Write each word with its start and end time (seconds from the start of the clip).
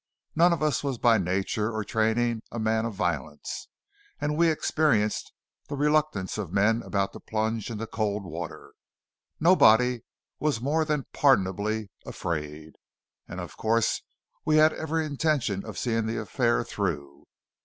None 0.35 0.51
of 0.51 0.63
us 0.63 0.83
was 0.83 0.97
by 0.97 1.19
nature 1.19 1.71
or 1.71 1.83
training 1.83 2.41
a 2.51 2.57
man 2.57 2.85
of 2.85 2.95
violence, 2.95 3.67
and 4.19 4.35
we 4.35 4.49
experienced 4.49 5.31
the 5.67 5.75
reluctance 5.75 6.39
of 6.39 6.51
men 6.51 6.81
about 6.81 7.13
to 7.13 7.19
plunge 7.19 7.69
into 7.69 7.85
cold 7.85 8.23
water. 8.25 8.73
Nobody 9.39 10.01
was 10.39 10.59
more 10.59 10.85
than 10.85 11.05
pardonably 11.13 11.91
afraid, 12.03 12.77
and 13.27 13.39
of 13.39 13.57
course 13.57 14.01
we 14.43 14.55
had 14.55 14.73
every 14.73 15.05
intention 15.05 15.63
of 15.63 15.77
seeing 15.77 16.07
the 16.07 16.19
affair 16.19 16.63
through. 16.63 17.27